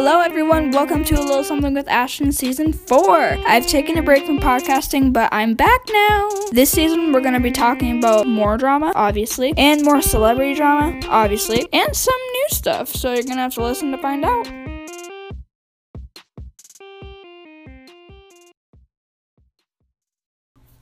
[0.00, 0.70] Hello, everyone.
[0.70, 3.16] Welcome to A Little Something with Ashton Season 4.
[3.48, 6.30] I've taken a break from podcasting, but I'm back now.
[6.52, 11.00] This season, we're going to be talking about more drama, obviously, and more celebrity drama,
[11.08, 12.86] obviously, and some new stuff.
[12.94, 14.46] So you're going to have to listen to find out.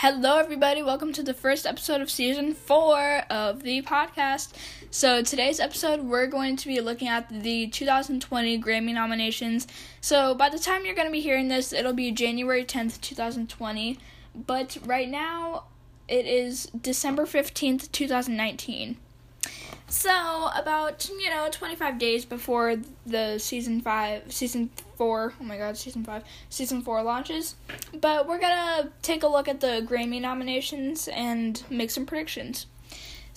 [0.00, 0.80] Hello, everybody.
[0.80, 4.52] Welcome to the first episode of season four of the podcast.
[4.90, 9.66] So, today's episode, we're going to be looking at the 2020 Grammy nominations.
[10.00, 13.98] So, by the time you're going to be hearing this, it'll be January 10th, 2020.
[14.34, 15.64] But right now,
[16.08, 18.96] it is December 15th, 2019.
[19.88, 25.76] So, about, you know, 25 days before the season 5, season 4, oh my god,
[25.76, 27.56] season 5, season 4 launches.
[27.92, 32.66] But we're gonna take a look at the Grammy nominations and make some predictions.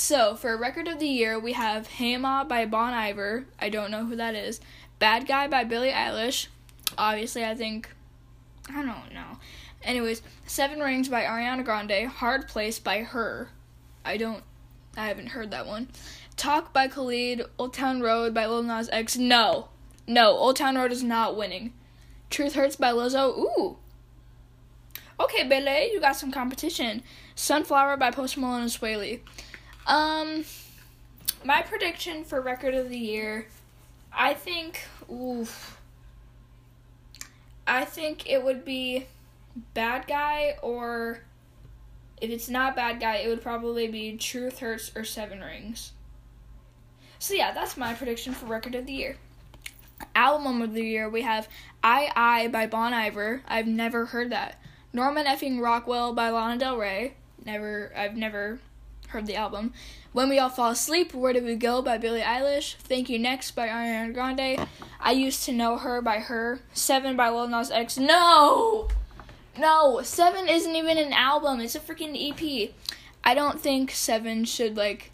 [0.00, 3.46] So, for Record of the Year, we have Hey Ma by Bon Iver.
[3.58, 4.60] I don't know who that is.
[5.00, 6.46] Bad Guy by Billie Eilish.
[6.96, 7.90] Obviously, I think.
[8.70, 9.38] I don't know.
[9.82, 12.06] Anyways, Seven Rings by Ariana Grande.
[12.06, 13.48] Hard Place by Her.
[14.04, 14.44] I don't.
[14.96, 15.88] I haven't heard that one.
[16.36, 19.16] Talk by Khalid, Old Town Road by Lil Nas X.
[19.16, 19.68] No.
[20.06, 21.72] No, Old Town Road is not winning.
[22.30, 23.36] Truth Hurts by Lizzo.
[23.36, 23.78] Ooh.
[25.18, 27.02] Okay, Bele, you got some competition.
[27.34, 28.96] Sunflower by Post Malone and Swae
[29.88, 30.44] Um,
[31.44, 33.46] my prediction for Record of the Year,
[34.12, 35.80] I think, oof.
[37.66, 39.06] I think it would be
[39.72, 41.20] Bad Guy, or
[42.20, 45.92] if it's not Bad Guy, it would probably be Truth Hurts or Seven Rings.
[47.18, 49.16] So yeah, that's my prediction for record of the year.
[50.14, 51.48] Album of the year, we have
[51.82, 53.42] I I by Bon Iver.
[53.48, 54.60] I've never heard that.
[54.92, 57.14] Norman effing Rockwell by Lana Del Rey.
[57.44, 58.60] Never I've never
[59.08, 59.72] heard the album.
[60.12, 62.76] When We All Fall Asleep, Where Did We Go by Billie Eilish.
[62.76, 64.66] Thank You Next by Ariana Grande.
[65.00, 66.60] I Used to Know Her by Her.
[66.72, 67.98] Seven by Lil Nas X.
[67.98, 68.88] No!
[69.58, 71.60] No, Seven isn't even an album.
[71.60, 72.70] It's a freaking EP.
[73.24, 75.12] I don't think Seven should like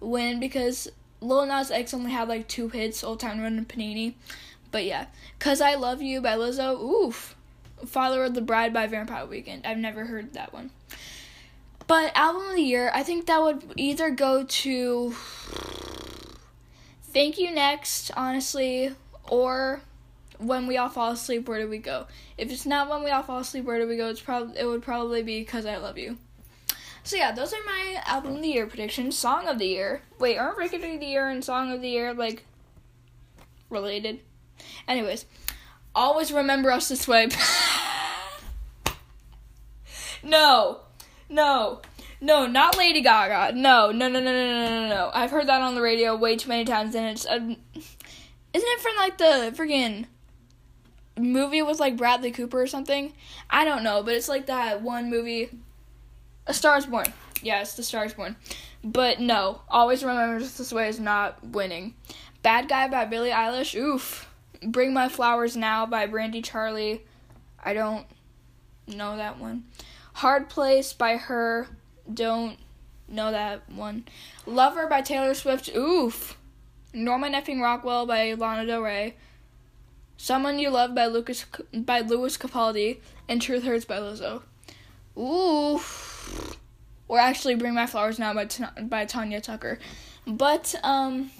[0.00, 0.88] win because
[1.20, 4.14] Lil Nas X only had like two hits, Old Town Road and Panini.
[4.70, 5.06] But yeah,
[5.38, 6.80] Cause I Love You by Lizzo.
[6.80, 7.36] Oof.
[7.86, 9.66] Father of the Bride by Vampire Weekend.
[9.66, 10.70] I've never heard that one.
[11.92, 15.14] But album of the year, I think that would either go to
[17.02, 18.94] Thank You Next, honestly,
[19.28, 19.82] or
[20.38, 22.06] When We All Fall Asleep, Where Do We Go?
[22.38, 24.08] If it's not When We All Fall Asleep, Where Do We Go?
[24.08, 26.16] It's probably it would probably be Cause I Love You.
[27.04, 29.18] So yeah, those are my album of the year predictions.
[29.18, 30.00] Song of the year.
[30.18, 32.46] Wait, aren't record of the year and song of the year like
[33.68, 34.20] related?
[34.88, 35.26] Anyways,
[35.94, 37.28] always remember us this way.
[40.22, 40.80] no,
[41.32, 41.80] no,
[42.20, 43.56] no, not Lady Gaga.
[43.56, 45.10] No, no, no, no, no, no, no, no.
[45.12, 47.26] I've heard that on the radio way too many times, and it's.
[47.26, 47.54] Uh,
[48.54, 50.06] isn't it from like the freaking
[51.18, 53.12] movie with like Bradley Cooper or something?
[53.50, 55.50] I don't know, but it's like that one movie
[56.46, 57.06] a Star Is Born.
[57.42, 58.36] Yes, The Star Is Born.
[58.84, 61.94] But no, always remember this way is not winning.
[62.42, 63.74] Bad Guy by Billie Eilish.
[63.74, 64.28] Oof.
[64.64, 66.98] Bring My Flowers Now by Brandi Carlile.
[67.62, 68.06] I don't
[68.88, 69.64] know that one.
[70.14, 71.68] Hard Place by her.
[72.12, 72.58] Don't
[73.08, 74.04] know that one.
[74.46, 75.68] Lover by Taylor Swift.
[75.74, 76.36] Oof.
[76.92, 79.16] Norman effing Rockwell by Lana Del Rey.
[80.16, 84.42] Someone You Love by Lucas by Lewis Capaldi and Truth Hurts by Lizzo.
[85.18, 86.58] Oof
[87.12, 88.48] or actually Bring My Flowers Now by
[88.82, 89.78] by Tanya Tucker.
[90.26, 91.30] But um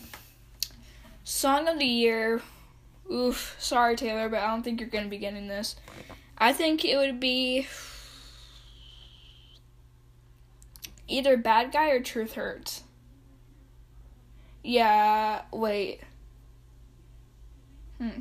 [1.25, 2.43] song of the year
[3.11, 5.77] oof, sorry Taylor, but I don't think you're going to be getting this.
[6.37, 7.67] I think it would be
[11.13, 12.83] either Bad Guy or Truth Hurts.
[14.65, 16.01] Yeah, wait.
[17.99, 18.21] Hmm.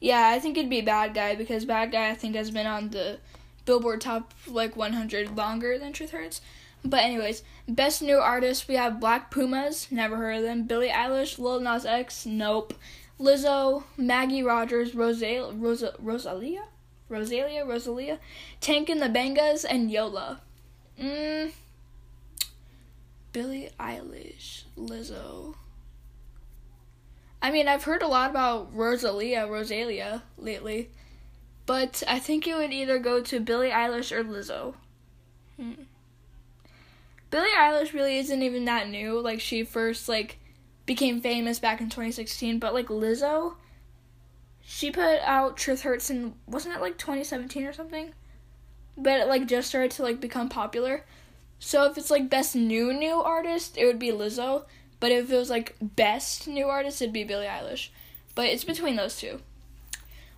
[0.00, 2.90] Yeah, I think it'd be Bad Guy because Bad Guy I think has been on
[2.90, 3.18] the
[3.64, 6.40] Billboard Top like 100 longer than Truth Hurts.
[6.84, 10.64] But anyways, best new artist we have Black Pumas, never heard of them.
[10.64, 12.74] Billie Eilish, Lil Nas X, nope.
[13.18, 16.64] Lizzo, Maggie Rogers, Rosal- Rosa- Rosalia,
[17.08, 18.18] Rosalia, Rosalia,
[18.60, 20.40] Tank and the Bangas, and Yola.
[21.00, 21.52] Mm.
[23.32, 25.56] Billie Eilish, Lizzo.
[27.42, 30.88] I mean, I've heard a lot about Rosalia, Rosalia lately.
[31.66, 34.74] But I think it would either go to Billie Eilish or Lizzo.
[35.56, 35.72] Hmm.
[37.30, 39.20] Billie Eilish really isn't even that new.
[39.20, 40.38] Like she first like
[40.86, 43.54] became famous back in 2016, but like Lizzo,
[44.62, 48.12] she put out Truth Hurts in wasn't it like 2017 or something?
[48.96, 51.04] But it like just started to like become popular.
[51.58, 54.64] So if it's like best new new artist, it would be Lizzo.
[55.00, 57.88] But if it was like best new artist, it'd be Billie Eilish.
[58.34, 59.40] but it's between those two.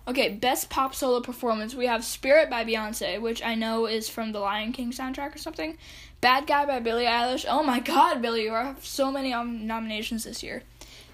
[0.07, 1.75] Okay, best pop solo performance.
[1.75, 5.37] We have Spirit by Beyonce, which I know is from the Lion King soundtrack or
[5.37, 5.77] something.
[6.21, 7.45] Bad Guy by Billie Eilish.
[7.47, 10.63] Oh my god, Billie, you have so many um, nominations this year.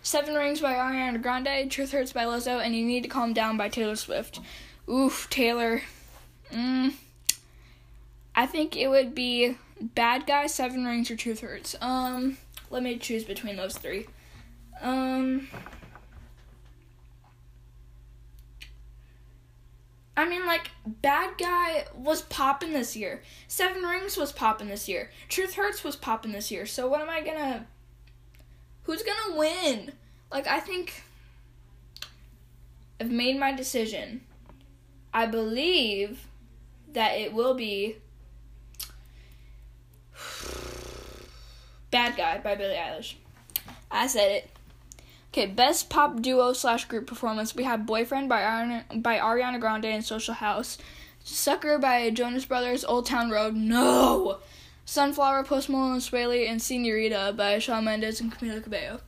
[0.04, 3.57] Seven Rings by Ariana Grande, Truth Hurts by Lizzo, and You Need to Calm Down
[3.57, 4.39] by Taylor Swift.
[4.88, 5.81] Oof, Taylor.
[6.51, 6.94] Mm,
[8.35, 11.75] I think it would be Bad Guy, Seven Rings, or Truth Hurts.
[11.81, 12.38] Um,
[12.69, 14.07] let me choose between those three.
[14.81, 15.47] Um,
[20.15, 23.21] I mean, like, Bad Guy was popping this year.
[23.47, 25.12] Seven Rings was popping this year.
[25.29, 26.65] Truth Hurts was popping this year.
[26.65, 27.65] So, what am I gonna.
[28.83, 29.91] Who's gonna win?
[30.31, 31.03] Like, I think.
[33.00, 34.21] I've made my decision.
[35.13, 36.27] I believe
[36.94, 37.97] that it will be.
[41.94, 43.13] Bad Guy by Billie Eilish.
[43.92, 44.50] I said it.
[45.31, 47.56] Okay, best pop duo slash group performance.
[47.56, 50.80] We have "Boyfriend" by Ariana, by Ariana Grande and Social House,
[51.24, 54.40] "Sucker" by Jonas Brothers, "Old Town Road." No,
[54.86, 59.00] "Sunflower," Post Malone, Swae Lee, and "Senorita" by Shawn Mendes and Camila Cabello.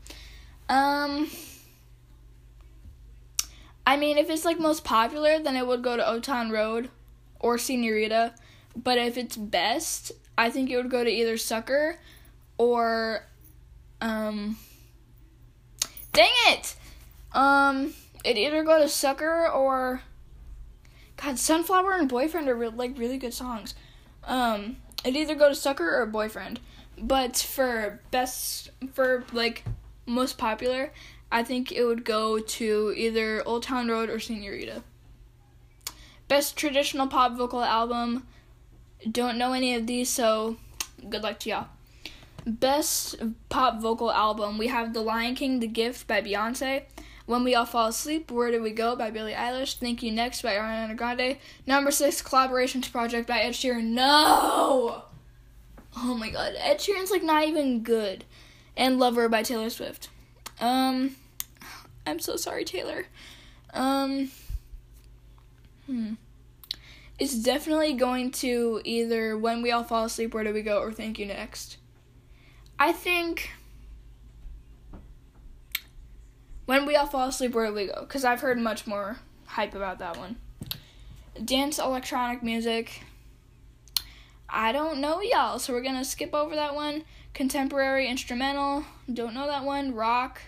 [0.69, 1.31] Um,
[3.87, 6.91] I mean, if it's like most popular, then it would go to "Old Town Road"
[7.39, 8.35] or "Senorita."
[8.75, 11.97] But if it's best, I think it would go to either "Sucker"
[12.57, 13.23] or
[14.01, 14.57] um
[16.15, 16.77] Dang it!
[17.33, 17.93] Um,
[18.23, 20.01] it either go to Sucker or
[21.17, 23.75] God, Sunflower and Boyfriend are re- like really good songs.
[24.23, 26.61] Um, it either go to Sucker or Boyfriend.
[26.97, 29.65] But for best for like
[30.05, 30.93] most popular,
[31.29, 34.83] I think it would go to either Old Town Road or Senorita.
[36.29, 38.25] Best traditional pop vocal album.
[39.11, 40.55] Don't know any of these, so
[41.09, 41.67] good luck to y'all.
[42.45, 43.15] Best
[43.49, 46.83] pop vocal album, we have The Lion King, The Gift by Beyonce.
[47.25, 49.77] When We All Fall Asleep, Where Do We Go by Billie Eilish.
[49.77, 51.37] Thank You Next by Ariana Grande.
[51.65, 53.85] Number six, Collaborations Project by Ed Sheeran.
[53.85, 55.03] No!
[55.97, 58.25] Oh my god, Ed Sheeran's like not even good.
[58.77, 60.09] And Lover by Taylor Swift.
[60.59, 61.15] Um,
[62.05, 63.05] I'm so sorry, Taylor.
[63.73, 64.29] Um,
[65.87, 66.13] hmm.
[67.17, 70.91] It's definitely going to either When We All Fall Asleep, Where Do We Go, or
[70.91, 71.77] Thank You Next.
[72.77, 73.51] I think
[76.65, 78.01] when we all fall asleep, where do we go?
[78.01, 80.37] Because I've heard much more hype about that one.
[81.43, 83.03] Dance electronic music.
[84.49, 87.03] I don't know, y'all, so we're gonna skip over that one.
[87.33, 88.85] Contemporary instrumental.
[89.11, 89.93] Don't know that one.
[89.93, 90.41] Rock.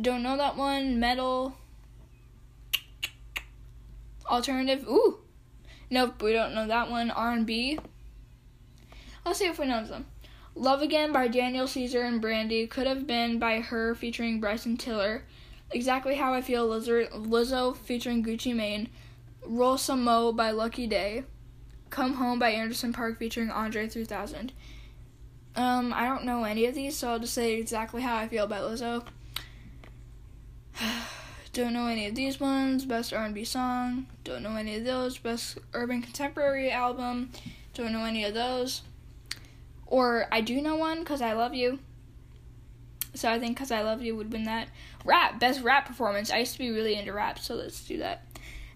[0.00, 0.98] Don't know that one.
[0.98, 1.56] Metal.
[4.28, 4.84] Alternative.
[4.88, 5.18] Ooh.
[5.88, 7.10] Nope, we don't know that one.
[7.10, 7.78] R&B.
[9.24, 10.06] Let's see if we know them.
[10.58, 15.22] Love Again by Daniel Caesar and Brandy could have been by her featuring Bryson Tiller.
[15.70, 18.88] Exactly How I Feel Lizzo featuring Gucci Mane.
[19.44, 21.24] Roll Some Mo by Lucky Daye.
[21.90, 24.54] Come Home by Anderson .Paak featuring Andre 3000.
[25.56, 28.44] Um, I don't know any of these, so I'll just say exactly how I feel
[28.44, 29.04] about Lizzo.
[31.52, 32.86] don't know any of these ones.
[32.86, 34.06] Best R&B song.
[34.24, 35.18] Don't know any of those.
[35.18, 37.30] Best urban contemporary album.
[37.74, 38.80] Don't know any of those.
[39.86, 41.78] Or I do know one because I love you.
[43.14, 44.68] So I think because I love you would win that.
[45.04, 46.30] Rap, best rap performance.
[46.30, 48.26] I used to be really into rap, so let's do that.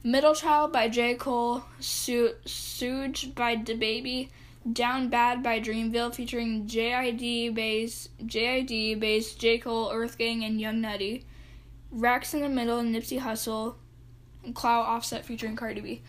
[0.02, 1.14] Middle Child by J.
[1.14, 4.30] Cole, Su- Suge by DaBaby,
[4.72, 9.58] Down Bad by Dreamville featuring JID Bas, JID Bas, J.
[9.58, 11.26] Cole, Earth Gang, and Young Nudy.
[11.90, 13.74] Racks in the Middle, and Nipsey Hussle,
[14.54, 16.02] Clout Offset featuring Cardi B.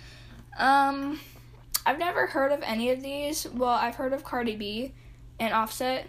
[0.57, 1.19] Um,
[1.85, 3.47] I've never heard of any of these.
[3.47, 4.93] Well, I've heard of Cardi B
[5.39, 6.07] and Offset.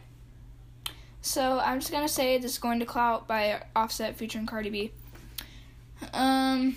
[1.23, 4.91] So I'm just gonna say this is going to Clout by Offset featuring Cardi B.
[6.13, 6.77] Um,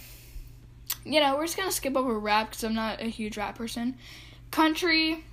[1.03, 3.97] you know, we're just gonna skip over rap because I'm not a huge rap person.
[4.51, 5.23] Country.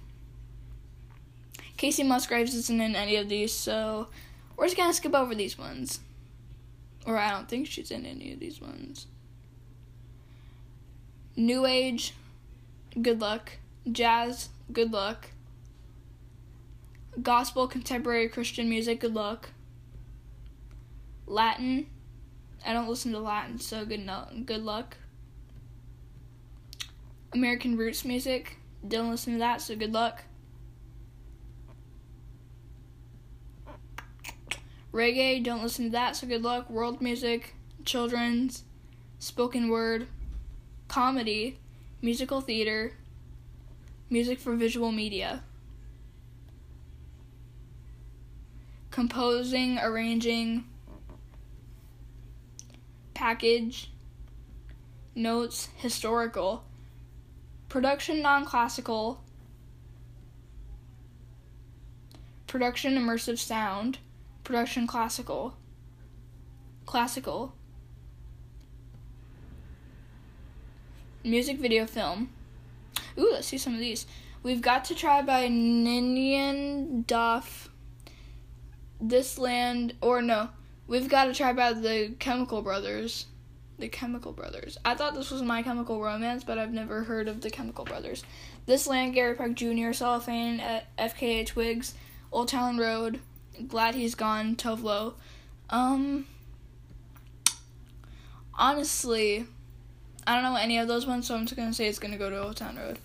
[1.76, 4.08] Kacey Musgraves isn't in any of these, so
[4.56, 6.00] we're just gonna skip over these ones.
[7.06, 9.06] Or I don't think she's in any of these ones.
[11.36, 12.14] New Age
[13.00, 13.52] good luck.
[13.90, 15.30] Jazz, good luck.
[17.20, 19.50] Gospel, contemporary Christian music, good luck.
[21.26, 21.86] Latin,
[22.64, 24.96] I don't listen to Latin, so good no, good luck.
[27.32, 28.56] American roots music,
[28.86, 30.24] don't listen to that, so good luck.
[34.92, 36.68] Reggae, don't listen to that, so good luck.
[36.68, 38.64] World music, children's,
[39.18, 40.06] spoken word,
[40.88, 41.58] comedy,
[42.02, 42.94] musical theater,
[44.10, 45.44] music for visual media,
[48.90, 50.64] composing, arranging,
[53.14, 53.92] package,
[55.14, 56.64] notes, historical,
[57.68, 59.22] production non classical,
[62.48, 63.98] production immersive sound,
[64.42, 65.56] production classical,
[66.84, 67.54] classical,
[71.24, 72.30] music video film.
[73.18, 74.06] Ooh, let's see some of these.
[74.42, 77.68] We've got to try by Ninian Doff.
[79.00, 80.50] This land, or no,
[80.86, 83.26] we've got to try by the Chemical Brothers.
[83.78, 84.78] The Chemical Brothers.
[84.84, 88.24] I thought this was My Chemical Romance, but I've never heard of the Chemical Brothers.
[88.66, 91.94] This land, Gary Park Jr., Cellophane at FKA Twigs,
[92.30, 93.20] Old Town Road,
[93.66, 95.14] Glad He's Gone, Tove Lo.
[95.68, 96.26] Um,
[98.54, 99.46] honestly,
[100.26, 102.30] I don't know any of those ones, so I'm just gonna say it's gonna go
[102.30, 102.98] to Old Town Road.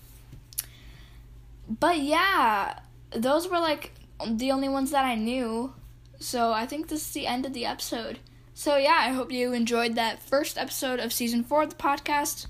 [1.68, 2.80] But yeah,
[3.12, 3.94] those were like
[4.26, 5.74] the only ones that I knew.
[6.20, 8.20] So I think this is the end of the episode.
[8.54, 12.48] So yeah, I hope you enjoyed that first episode of season four of the podcast.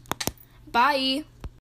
[0.71, 1.25] Bye.